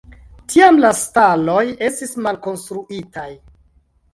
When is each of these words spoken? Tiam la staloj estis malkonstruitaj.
Tiam 0.53 0.79
la 0.85 0.89
staloj 0.99 1.59
estis 1.91 2.15
malkonstruitaj. 2.29 3.29